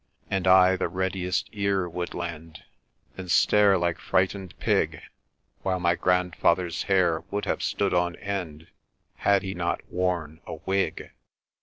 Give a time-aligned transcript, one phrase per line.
[0.31, 2.63] And I the readiest ear would lend,
[3.19, 4.99] 'And stare like frighten'd pig!
[5.61, 8.69] While my Grandfather's hair would have stood up on end,
[9.17, 11.11] Had he not worn a wig.